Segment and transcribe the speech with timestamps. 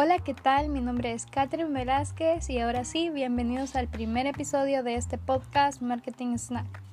[0.00, 0.68] Hola, ¿qué tal?
[0.68, 5.82] Mi nombre es Catherine Velázquez y ahora sí, bienvenidos al primer episodio de este podcast
[5.82, 6.84] Marketing Snack.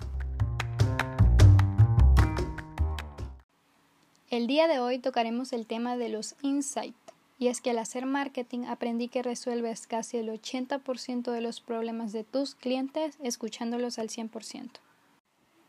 [4.32, 6.98] El día de hoy tocaremos el tema de los insights.
[7.38, 12.12] Y es que al hacer marketing aprendí que resuelves casi el 80% de los problemas
[12.12, 14.80] de tus clientes escuchándolos al 100%.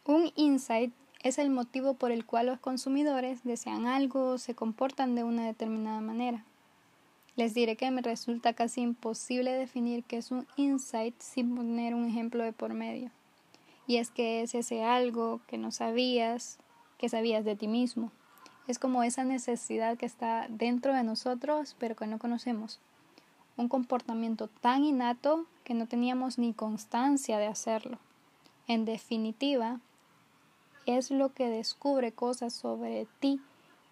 [0.07, 5.15] Un insight es el motivo por el cual los consumidores desean algo o se comportan
[5.15, 6.47] de una determinada manera.
[7.37, 12.07] Les diré que me resulta casi imposible definir qué es un insight sin poner un
[12.07, 13.11] ejemplo de por medio.
[13.87, 16.59] Y es que es ese algo que no sabías,
[16.97, 18.11] que sabías de ti mismo.
[18.67, 22.81] Es como esa necesidad que está dentro de nosotros pero que no conocemos.
[23.59, 27.99] Un comportamiento tan innato que no teníamos ni constancia de hacerlo.
[28.67, 29.81] En definitiva,
[30.87, 33.43] es lo que descubre cosas sobre ti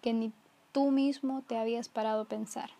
[0.01, 0.33] que ni
[0.71, 2.71] tú mismo te habías parado a pensar.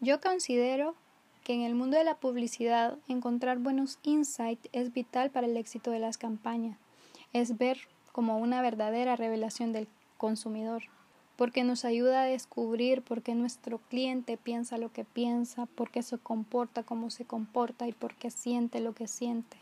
[0.00, 0.94] Yo considero
[1.42, 5.90] que en el mundo de la publicidad encontrar buenos insights es vital para el éxito
[5.90, 6.78] de las campañas.
[7.32, 7.78] Es ver
[8.12, 10.84] como una verdadera revelación del consumidor,
[11.34, 16.04] porque nos ayuda a descubrir por qué nuestro cliente piensa lo que piensa, por qué
[16.04, 19.56] se comporta como se comporta y por qué siente lo que siente.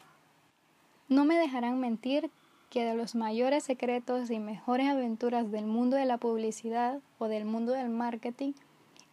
[1.09, 2.31] No me dejarán mentir
[2.69, 7.47] que de los mayores secretos y mejores aventuras del mundo de la publicidad o del
[7.47, 8.53] mundo del marketing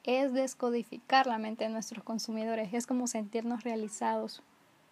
[0.03, 4.43] es descodificar la mente de nuestros consumidores, es como sentirnos realizados,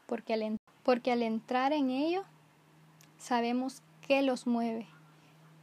[0.06, 2.23] porque al, entrar en ello
[3.18, 4.88] sabemos qué los mueve,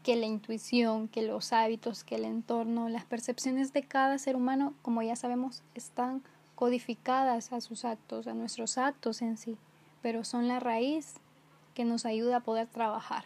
[0.03, 4.75] que la intuición, que los hábitos, que el entorno, las percepciones de cada ser humano,
[4.83, 6.23] como ya sabemos, están
[6.55, 9.57] codificadas a sus actos, a nuestros actos en sí,
[10.03, 11.15] pero son la raíz
[11.75, 13.25] que nos ayuda a poder trabajar.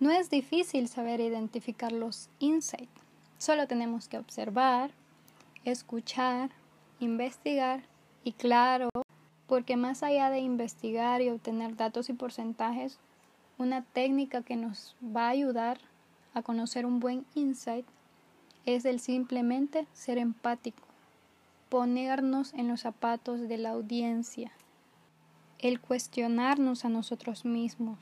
[0.00, 3.01] No es difícil saber identificar los insights,
[3.42, 4.92] solo tenemos que observar,
[5.64, 6.52] escuchar,
[7.00, 7.82] investigar
[8.22, 8.88] y claro,
[9.48, 13.00] porque más allá de investigar y obtener datos y porcentajes,
[13.58, 15.78] una técnica que nos va a ayudar
[16.34, 17.84] a conocer un buen insight
[18.64, 20.84] es el simplemente ser empático,
[21.68, 24.52] ponernos en los zapatos de la audiencia,
[25.58, 27.98] el cuestionarnos a nosotros mismos.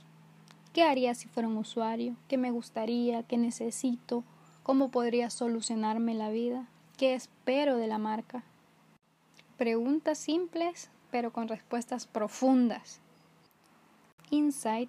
[0.74, 2.14] ¿Qué haría si fuera un usuario?
[2.28, 3.22] ¿Qué me gustaría?
[3.22, 4.22] ¿Qué necesito?
[4.70, 6.68] ¿Cómo podría solucionarme la vida?
[6.96, 8.44] ¿Qué espero de la marca?
[9.58, 13.00] Preguntas simples, pero con respuestas profundas.
[14.30, 14.88] Insight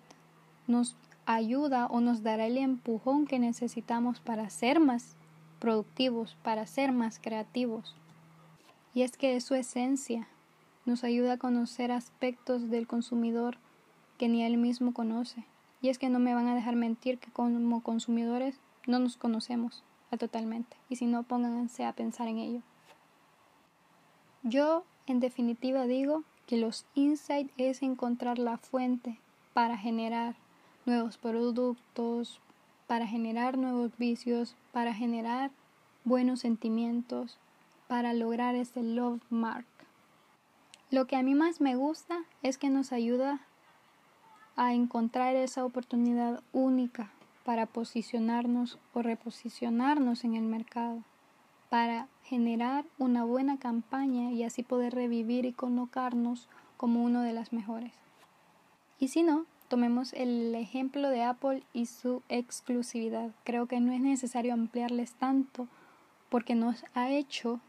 [0.67, 5.15] nos ayuda o nos dará el empujón que necesitamos para ser más
[5.57, 7.95] productivos, para ser más creativos.
[8.93, 10.27] Y es que es su esencia,
[10.85, 13.57] nos ayuda a conocer aspectos del consumidor
[14.19, 15.43] que ni él mismo conoce.
[15.81, 19.83] Y es que no me van a dejar mentir que como consumidores no nos conocemos
[20.17, 20.77] totalmente.
[20.89, 22.61] Y si no, pónganse a pensar en ello.
[24.43, 29.19] Yo, en definitiva, digo que los insights es encontrar la fuente
[29.53, 30.35] para generar
[30.85, 32.41] nuevos productos,
[32.87, 35.51] para generar nuevos vicios, para generar
[36.03, 37.37] buenos sentimientos,
[37.87, 39.65] para lograr ese love mark.
[40.89, 43.41] Lo que a mí más me gusta es que nos ayuda
[44.57, 47.11] a encontrar esa oportunidad única
[47.43, 51.03] para posicionarnos o reposicionarnos en el mercado,
[51.69, 56.47] para generar una buena campaña y así poder revivir y colocarnos
[56.77, 57.93] como uno de las mejores.
[58.99, 63.31] Y si no, tomemos el ejemplo de Apple y su exclusividad.
[63.43, 65.67] Creo que no es necesario ampliarles tanto
[66.29, 67.59] porque nos ha hecho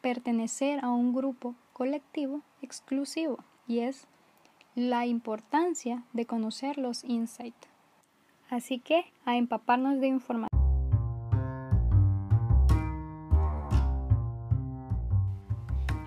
[0.00, 4.06] pertenecer a un grupo colectivo exclusivo y es
[4.74, 7.75] la importancia de conocer los insights.
[8.50, 10.48] Así que a empaparnos de información.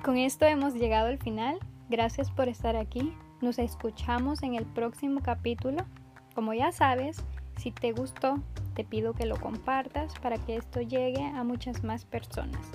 [0.03, 1.59] Con esto hemos llegado al final.
[1.89, 3.13] Gracias por estar aquí.
[3.41, 5.85] Nos escuchamos en el próximo capítulo.
[6.33, 7.23] Como ya sabes,
[7.57, 8.41] si te gustó,
[8.73, 12.71] te pido que lo compartas para que esto llegue a muchas más personas.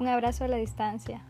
[0.00, 1.22] Un abrazo a la distancia.